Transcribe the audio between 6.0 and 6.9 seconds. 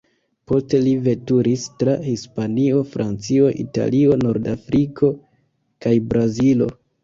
Brazilo.